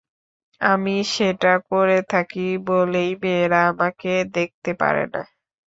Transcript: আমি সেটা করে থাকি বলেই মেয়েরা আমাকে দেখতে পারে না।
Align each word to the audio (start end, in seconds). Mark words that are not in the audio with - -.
আমি 0.61 0.95
সেটা 1.13 1.53
করে 1.69 1.99
থাকি 2.11 2.39
বলেই 2.67 3.11
মেয়েরা 3.21 3.59
আমাকে 3.71 4.07
দেখতে 4.35 4.71
পারে 4.81 5.03
না। 5.13 5.21